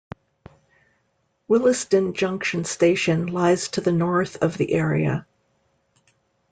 [1.47, 5.27] Willesden Junction station lies to the north of the area.